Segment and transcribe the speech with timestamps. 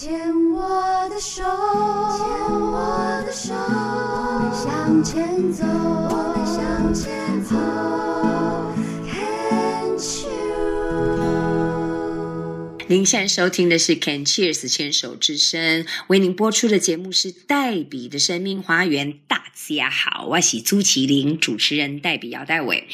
[0.00, 0.18] 牵
[0.50, 0.62] 我
[1.10, 5.66] 的手，牵我的手，我们向前走，
[12.90, 19.20] 您现在收听的是 Can Cheers 牵手之声，为您播出的节目是黛比的生命花园。
[19.28, 22.88] 大家好，我是朱麒麟，主持人黛比姚黛伟。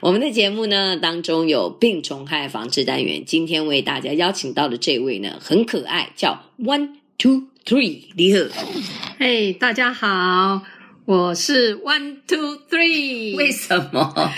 [0.00, 8.04] 我们的节目呢当中有病虫害防治单元，今天为大家邀请到的这位呢很可爱，叫 One Two Three。
[8.16, 8.72] 你好，
[9.18, 10.62] 嘿，hey, 大家好，
[11.04, 13.36] 我是 One Two Three。
[13.36, 14.32] 为什么？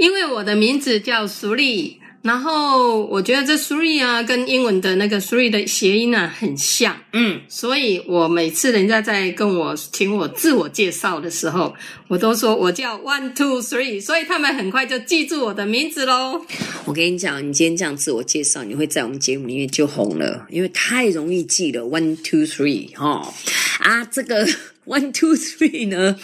[0.00, 2.00] 因为我的名字叫苏丽。
[2.26, 11.72] 然后我觉得这 three 啊，跟英文的那个 three 的谐音啊很像，嗯，所以我每次人家在跟我请我自我介绍的时候，
[12.08, 16.44] 我都说我叫 one two three，所以他们很快就记住我的名字喽。
[16.84, 23.32] 我跟你讲，你今天这样自我介绍，你会在我们节目里面就红了，因为太容易记了 one two three 哈
[23.78, 24.44] 啊，这个
[24.84, 26.18] one two three 呢，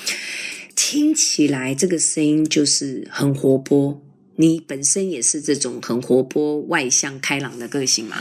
[0.75, 4.02] 听起来这个声音就是很活泼。
[4.37, 8.17] 你本身也是这种很活泼、外向、开朗的个性吗？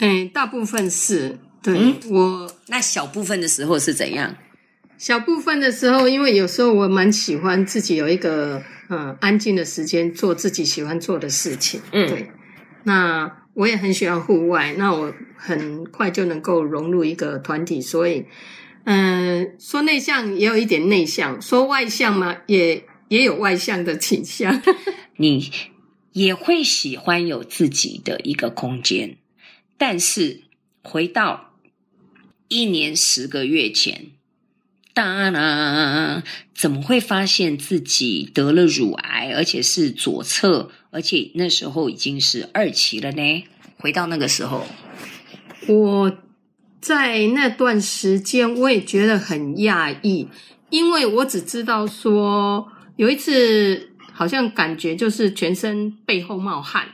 [0.00, 1.38] 嗯，大部分是。
[1.60, 4.36] 对，嗯、我那小部分的时候是怎样？
[4.96, 11.80] 小部分的时候，因为有时候我蛮喜欢自己有一个嗯安静的时间，做自己喜欢做的事情。
[11.92, 12.30] 嗯，对。
[12.84, 18.24] 那我也很喜欢户外，那我很快就能够融入一个团体，所以
[18.84, 24.62] 嗯，说内向也有一点内向，说外向嘛，也也有外向的倾向。
[25.20, 25.50] 你
[26.12, 29.16] 也会喜欢有自己的一个空间，
[29.76, 30.42] 但是
[30.80, 31.54] 回到
[32.46, 34.12] 一年十个月前，
[34.94, 36.22] 当然
[36.54, 43.44] 怎么会发现自己得了乳癌，而且是左侧，而且那时候已经是二期了呢？
[43.76, 44.66] 回到那个时候，
[45.66, 46.16] 我
[46.80, 50.28] 在那段时间我也觉得很讶异，
[50.70, 53.86] 因为我只知道说有一次。
[54.18, 56.88] 好像感觉就是全身背后冒汗，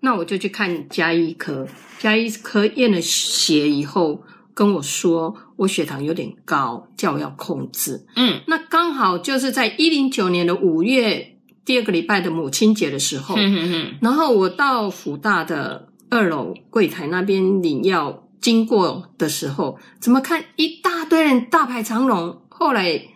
[0.00, 1.68] 那我就去看家医科，
[1.98, 4.24] 家医科验了血以后
[4.54, 8.06] 跟我说我血糖有点高，叫我要控制。
[8.16, 23.11] 嗯，那刚好就是在一零九年的五月第二个礼拜的母亲节的时候，嗯哼哼，然后我到辅大的二楼柜台那边领药，经过的时候，怎么看一大堆人大排长龙，后来。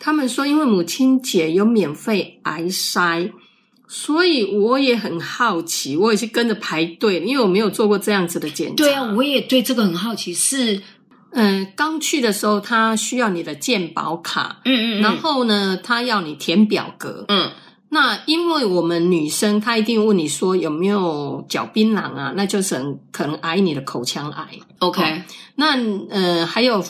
[0.00, 3.32] 他们说，因为母亲节有免费癌筛，
[3.88, 8.74] 所以我也很好奇，我也是跟着排队，因为我没有做过这样子的检查。
[8.76, 10.32] 对啊，我也对这个很好奇。
[10.32, 10.80] 是，
[11.32, 17.50] 嗯，刚去的时候，他需要你的健保卡，嗯，嗯嗯，然后呢，他要你填表格，嗯，
[17.88, 24.46] 那因为我们女生，他一定问你说有没有嚼槟榔啊，那就是很可能癌你的口腔癌。
[24.78, 25.22] OK，哦，
[25.56, 25.76] 那
[26.10, 26.84] 呃还有。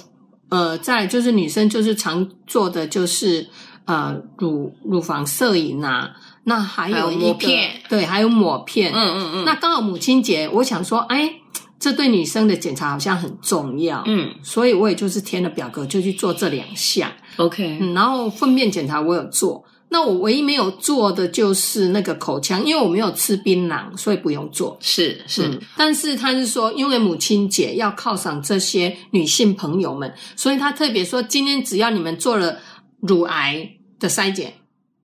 [0.49, 3.47] 呃，再就是女生就是常做的就是
[3.85, 6.11] 呃乳乳房摄影啊，
[6.45, 9.45] 那还有一片，对，还有抹片，嗯嗯嗯。
[9.45, 11.31] 那刚好母亲节，我想说，哎，
[11.79, 19.65] 这对女生的检查好像很重要，嗯，所以我也就是填了表格就去做这两项，OK，嗯，然后粪便检查我有做。
[19.91, 24.77] 那我唯一没有做的就是那个口腔，因为我没有吃槟榔，所以不用做。
[24.81, 32.59] 是是，嗯、但是他是说，因为母亲节要犒赏这些女性朋友们，所以他特别说，今天只要你们做了
[33.01, 34.53] 乳癌的筛检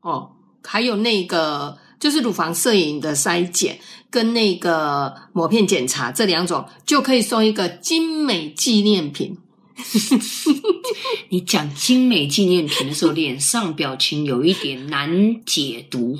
[0.03, 3.78] 哦，还有那个就是乳房摄影的筛检
[4.11, 9.39] 跟那个抹片检查这两种，就可以送一个精美纪念品。
[11.31, 16.19] 你讲精美纪念品的时候，脸上表情有一点难解读。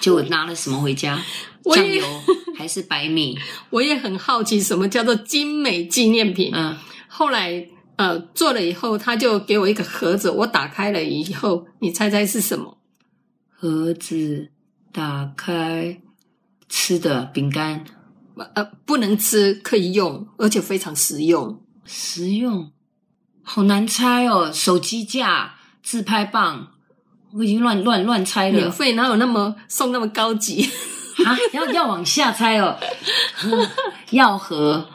[0.00, 1.20] 就拿了什么回家？
[1.64, 2.04] 酱油
[2.56, 3.36] 还是白米？
[3.70, 6.52] 我也很好奇，什么叫做精美纪念品？
[6.54, 6.76] 嗯，
[7.08, 12.78] 后来呃做了以后，他就给我一个盒子，我打开了以后，你猜猜是什么？
[13.50, 14.50] 盒子
[14.92, 16.00] 打开，
[16.68, 17.84] 吃的饼干？
[18.54, 21.60] 呃，不能吃，可以用，而且非常实用。
[21.84, 22.70] 实用。
[23.44, 26.68] 好难猜哦，手机架、自拍棒，
[27.32, 28.52] 我已经乱乱乱猜了。
[28.52, 30.68] 免费哪有那么送那么高级
[31.24, 31.36] 啊？
[31.52, 32.76] 要要往下猜哦。
[34.10, 34.88] 药盒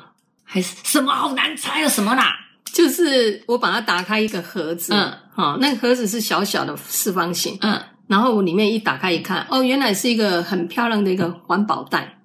[0.44, 1.13] 还是什么？
[1.13, 2.36] 好难猜哦，什么啦？
[2.74, 12.19] 就是我把它打开一个盒子，嗯，好，那个盒子是小小的四方形，嗯，然后我里面一打开一看，哦，原来是一个很漂亮的一个环保袋。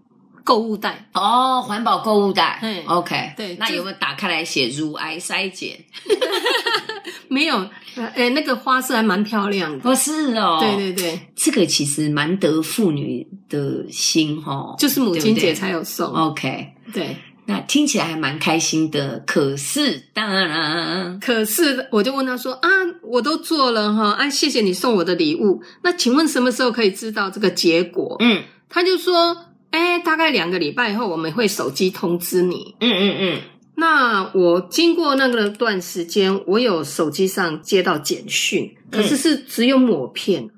[0.44, 2.60] 购物袋哦，环保购物袋。
[2.62, 5.82] 嗯，OK，对，那有没有打开来写乳癌筛检？
[7.28, 7.66] 没有，
[8.14, 9.78] 诶那个花色还蛮漂亮的。
[9.78, 16.12] 不是哦，对对对，这个其实蛮得妇女的心哈，就是母亲节才有送。
[16.12, 17.16] OK，对，
[17.46, 19.18] 那听起来还蛮开心的。
[19.26, 22.68] 可是当然，可是我就问他说啊，
[23.02, 25.62] 我都做了哈，啊，谢谢你送我的礼物。
[25.82, 28.16] 那请问什么时候可以知道这个结果？
[28.20, 29.36] 嗯，他就说，
[29.76, 32.76] 哎，大概两个礼拜以后我们会手机通知你。
[32.80, 33.40] 嗯嗯嗯。
[33.74, 40.48] 那我经过那个段时间，我有手机上接到简讯，可是是只有抹片。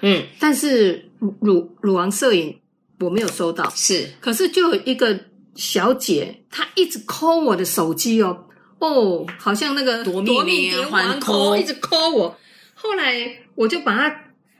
[0.00, 1.10] 嗯，但是
[1.40, 2.58] 乳乳房摄影
[3.00, 3.68] 我没有收到。
[3.76, 5.20] 是，可是就有一个。
[5.54, 8.46] 小姐，她一直 call 我的手机哦，
[8.78, 12.34] 哦，好像那个夺命连环 call，一直 call 我。
[12.72, 13.12] 后来
[13.54, 14.16] 我就把它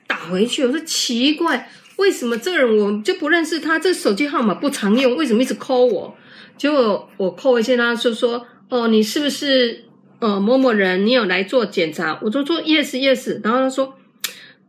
[0.06, 3.78] 打回去，我说奇怪，为什么这个人我就不认识他？
[3.78, 6.16] 这手机号码不常用，为什么一直 call 我？
[6.56, 9.84] 结果我 call 一下，他就说：“哦，你是不是
[10.20, 11.04] 呃某某人？
[11.06, 13.94] 你有来做检查？”我就说：“Yes, yes。”然后他说：“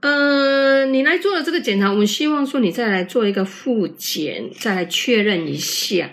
[0.02, 6.12] 呃，你来做了这个检查，我们希望说你再来做一个复检，再来确认一下。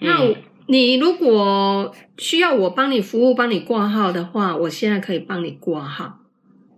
[0.00, 0.34] 嗯、那
[0.66, 6.20] 你如果需要我帮你服务、帮你挂号的话，我现在可以帮你挂号。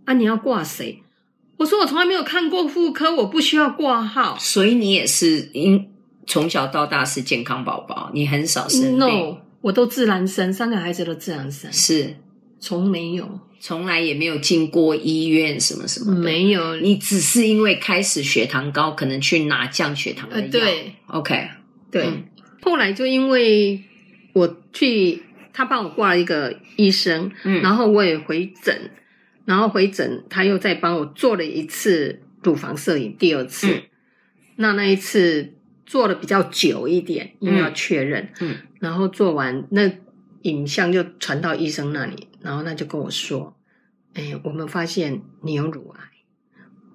[0.04, 1.02] 啊，你要挂谁？
[1.56, 4.36] 我说我从来没有看过妇科，我不需要挂号。
[4.38, 5.88] 所以你也是因
[6.26, 8.98] 从小到大是健康宝宝，你很少生病。
[8.98, 12.16] No，我都自然生，三个孩子都自然生，是
[12.60, 13.40] 从没有。
[13.58, 16.76] 从来也没有进过医院，什么什么的没有。
[16.76, 20.44] 你只是因为开始血糖高，可能去拿降血糖的药。
[20.44, 21.48] 呃、对，OK，
[21.90, 22.24] 对、嗯。
[22.60, 23.82] 后来就因为
[24.34, 25.22] 我去，
[25.54, 28.90] 他帮我挂了一个医生，嗯，然后我也回诊，
[29.46, 33.66] 然后回诊他又再帮我做了一次乳房摄影，第二次。
[33.68, 33.82] 嗯、
[34.56, 35.54] 那那一次
[35.86, 39.90] 做的比较久一点，因为要确认，嗯，然后做完那
[40.42, 43.56] 影像就传到医生那里，然后他就跟我说。
[44.18, 46.00] 哎，我们发现你有乳癌。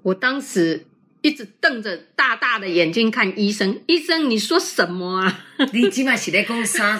[0.01, 0.87] 我当时
[1.21, 5.45] 一直瞪着大大的眼睛看医生，医生你说什么啊？
[5.71, 6.99] 你今晚是在讲啥？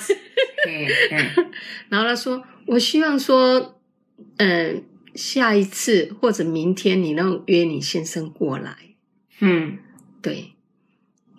[1.90, 3.80] 然后他说：“我希望说，
[4.38, 4.84] 嗯、呃，
[5.16, 8.76] 下一次或者明天你能约你先生过来。”
[9.40, 9.78] 嗯，
[10.22, 10.52] 对。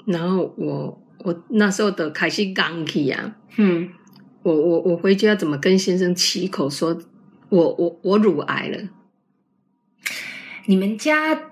[0.04, 3.90] 然后我我那时候的开始刚起啊，嗯，
[4.42, 7.00] 我我我回家怎么跟先生起口说？
[7.48, 8.88] 我我我乳癌了，
[10.64, 11.50] 你们家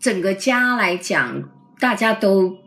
[0.00, 1.48] 整个家来讲，
[1.78, 2.58] 大家都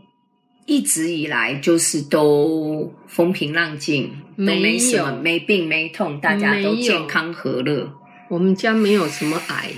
[0.66, 7.99] 一直以来就是都风平浪静，都没什么没病没痛，大家都健康和乐。
[8.30, 9.72] 我们家没有什么癌，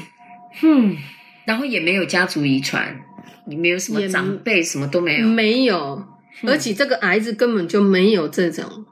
[0.62, 0.98] 嗯，
[1.46, 3.02] 然后也没有家族遗传，
[3.48, 6.06] 你没有什么长辈，什么都没有，没有，
[6.44, 8.86] 而且这个癌子根本就没有这种。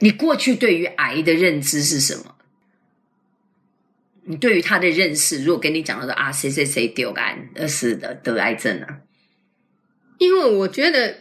[0.00, 2.36] 你过去对于癌的认知是什么？
[4.24, 9.00] 你对于他的认识，如果跟你讲的说啊，谁谁谁丢癌，而是的得癌症啊？
[10.18, 11.16] 因为我觉得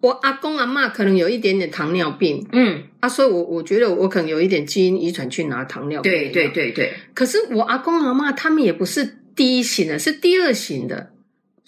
[0.00, 6.12] 我阿公阿妈可能有一点点糖尿病，嗯，啊，所以我我觉得我可能有一点基因遗传去拿糖尿病。
[6.12, 6.94] 对对对对。
[7.14, 11.12] 可是我阿公阿妈他们也不是第一型的，是第二型的。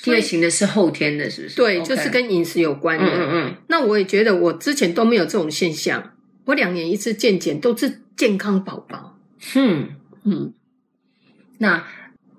[0.02, 1.56] 第二型的是后天的，是不是？
[1.56, 3.04] 对，就是跟饮食有关的。
[3.04, 3.54] 嗯嗯嗯。
[3.68, 6.12] 那我也觉得我之前都没有这种现象，
[6.46, 9.18] 我两年一次健检都是健康宝宝。
[9.54, 9.90] 嗯
[10.24, 10.54] 嗯，
[11.58, 11.84] 那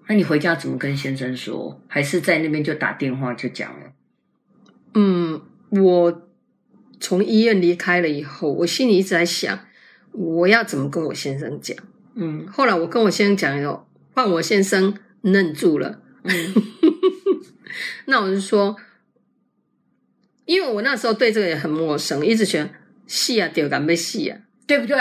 [0.08, 1.80] 那你回家怎么跟先生说？
[1.88, 3.92] 还是在那边就打电话就讲了？
[4.96, 5.42] 嗯，
[5.72, 6.28] 我
[7.00, 9.66] 从医院离开了以后，我心里一直在想，
[10.12, 11.76] 我要怎么跟我先生讲？
[12.16, 16.02] 嗯，后来我跟我先生讲以后，换我先生愣住了。
[16.24, 16.54] 嗯，
[18.06, 18.76] 那我就说，
[20.46, 22.70] 因为我那时候对这个也很陌生，一直觉得
[23.08, 24.98] 戏啊，丢敢被戏啊，对不对？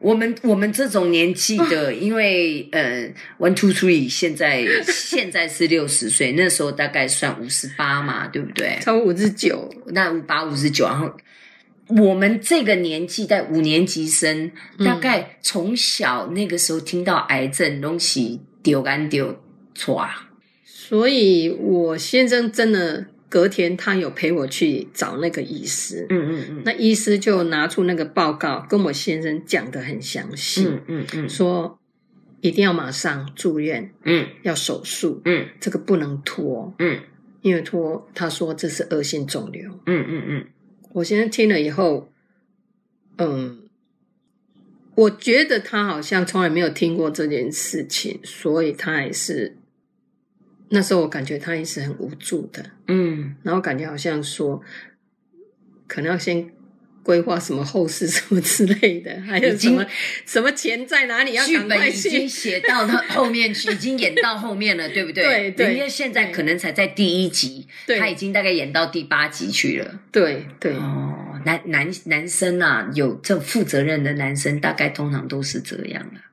[0.00, 8.78] 我们我们这种年纪的， 因为呃，one two three 现在 现在是六十岁，那时候大概算五十八嘛，对不对？
[8.80, 11.10] 超五十九，那五八五十九，然后
[11.88, 14.50] 我们这个年纪在五年级生，
[14.84, 19.36] 大概从小那个时候听到癌症东西丢干丢
[19.74, 20.28] 错啊，
[20.64, 23.06] 所以我先生真的。
[23.28, 26.06] 隔天，他有陪我去找那个医师。
[26.08, 30.64] 嗯嗯嗯，那医师就拿出那个报告，跟我先生讲的很详细。
[30.64, 31.78] 嗯嗯嗯，说
[32.40, 33.92] 一定要马上住院。
[34.04, 35.20] 嗯，要手术。
[35.26, 36.74] 嗯，这个不能拖。
[36.78, 37.00] 嗯，
[37.42, 39.70] 因为拖，他说这是恶性肿瘤。
[39.84, 40.46] 嗯嗯嗯，
[40.94, 42.10] 我先生听了以后，
[43.18, 43.68] 嗯，
[44.94, 49.57] 我觉得他好像从来没有听过这件事情，所以他还是。
[50.70, 54.60] 那时候我感觉他也是很无助的，嗯，然后感觉好像说，
[55.86, 56.50] 可能要先
[57.02, 59.86] 规划什么后事 什么之类的，还有什么
[60.26, 65.24] 什么钱在哪里要赶快去，剧本已经写到他后面去，已经演到后面了，对不对？
[65.24, 67.66] 对 对，因为现在可能才在第一集，
[67.98, 70.00] 他已经大概演到第八集去了。
[70.12, 76.28] 对对哦，男男男生啊，有这负责任的男生，大概通常都是这样啊。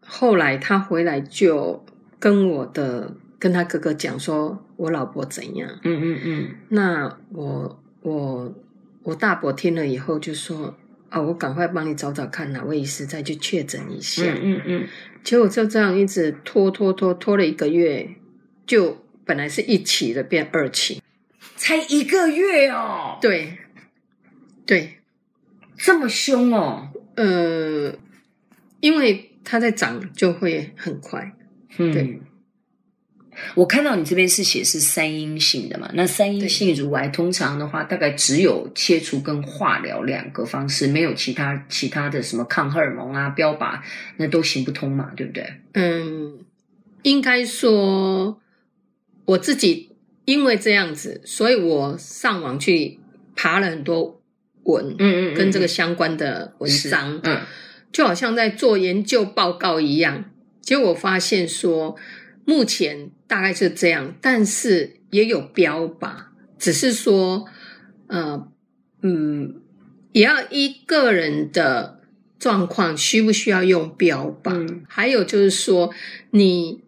[0.00, 1.84] 后来他回来就
[2.18, 5.68] 跟我的跟他哥哥讲说，我老婆怎样？
[5.84, 6.54] 嗯嗯嗯。
[6.68, 8.54] 那我我
[9.02, 10.74] 我大伯听了以后就说
[11.10, 14.22] 啊，我赶快帮你找找看哪位医师再去确诊一下。
[14.24, 14.88] 嗯嗯嗯。
[15.22, 18.08] 结果就这样一直拖拖拖拖了一个月，
[18.66, 21.02] 就本来是一期的变二期，
[21.56, 23.18] 才一个月哦。
[23.20, 23.58] 对
[24.64, 24.98] 对，
[25.76, 26.90] 这么凶哦。
[27.16, 27.94] 呃，
[28.80, 29.30] 因为。
[29.48, 31.32] 它在长就会很快，
[31.78, 32.20] 嗯，对。
[33.54, 35.90] 我看到你这边是写是三阴性的嘛？
[35.94, 43.80] 那三阴性乳癌通常的话，大概只有切除跟化疗两个方式，没有其他其他的什么抗荷尔蒙啊、标靶，
[44.16, 45.54] 那都行不通嘛，对不对？
[45.72, 46.38] 嗯，
[47.02, 48.40] 应该说
[49.24, 49.90] 我自己
[50.24, 52.98] 因为这样子，所以我上网去
[53.34, 54.20] 爬了很多
[54.64, 57.40] 文，嗯嗯，跟这个相关的文章，嗯。
[57.92, 60.26] 就好像在做研究报告一样，
[60.60, 61.96] 结果我发现说，
[62.44, 66.14] 目前大概是这样，但是也有标靶，
[66.58, 67.46] 只是说，
[68.06, 68.48] 呃，
[69.02, 69.60] 嗯，
[70.12, 72.00] 也要依个人的
[72.38, 74.52] 状况，需不需要用标靶？
[74.54, 75.92] 嗯，还有就是说，
[76.30, 76.82] 你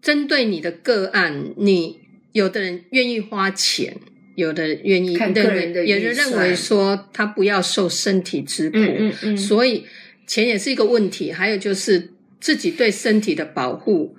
[0.00, 2.00] 针对你的个案，你
[2.32, 3.96] 有的人愿意花钱，
[4.34, 9.84] 有的人愿意看个人的，有人认为说他不要受身体之苦，嗯嗯嗯，所以。
[10.28, 14.14] 钱也是一个问题，还有就是自己对身体的保护，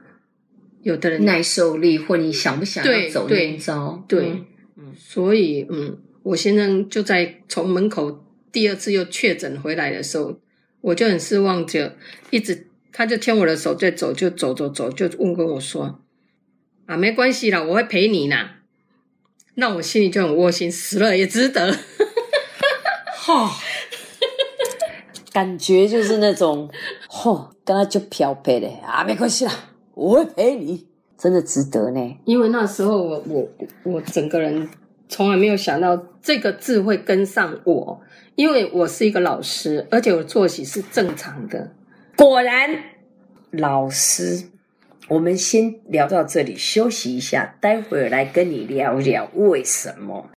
[0.82, 4.04] 有的人耐受力，或你想不想要走那招？
[4.08, 4.44] 对，对
[4.78, 10.40] 嗯，所以嗯，我先生就在从门口第二次又确诊回来的时候，
[10.82, 11.92] 我就很失望，就
[12.30, 16.00] 一直他就牵我的手在走，就走走走，就问跟我说
[16.86, 18.58] 啊，没关系啦，我会陪你啦。
[19.56, 21.76] 那我心里就很窝心，死了也值得。
[23.16, 23.52] 哈。
[25.32, 26.68] 感觉就是那种，
[27.08, 29.54] 吼，刚刚就漂白的啊，没关系啦，
[30.00, 30.88] 我会陪你，
[31.18, 32.18] 真的值得呢。
[32.24, 33.50] 因为那时候我我
[33.84, 34.70] 我整个人
[35.10, 38.00] 从来没有想到这个字会跟上我，
[38.36, 41.72] 因为我是一个老师，而且我作息是正常的。
[42.16, 42.70] 果然，
[43.52, 44.46] 老师，
[45.10, 50.30] 我们先聊到这里，休息一下，待会儿来跟你聊聊为什么。